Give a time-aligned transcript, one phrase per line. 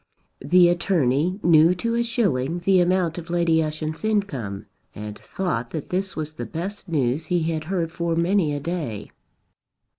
[0.43, 5.91] The attorney knew to a shilling the amount of Lady Ushant's income and thought that
[5.91, 9.11] this was the best news he had heard for many a day.